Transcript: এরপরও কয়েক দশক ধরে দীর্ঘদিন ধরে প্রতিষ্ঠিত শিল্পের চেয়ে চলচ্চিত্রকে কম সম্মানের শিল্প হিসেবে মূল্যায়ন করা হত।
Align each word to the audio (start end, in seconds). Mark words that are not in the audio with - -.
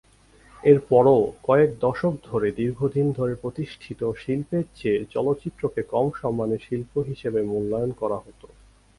এরপরও 0.63 1.17
কয়েক 1.43 1.69
দশক 1.79 2.13
ধরে 2.23 2.47
দীর্ঘদিন 2.51 3.07
ধরে 3.11 3.33
প্রতিষ্ঠিত 3.35 4.01
শিল্পের 4.15 4.65
চেয়ে 4.75 5.01
চলচ্চিত্রকে 5.11 5.81
কম 5.93 6.05
সম্মানের 6.15 6.61
শিল্প 6.67 6.93
হিসেবে 7.09 7.39
মূল্যায়ন 7.43 7.91
করা 7.91 8.17
হত। 8.17 8.41